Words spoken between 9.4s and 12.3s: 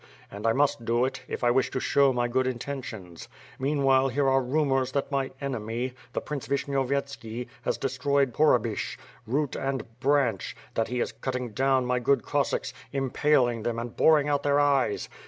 and branch; that he is cutting down my good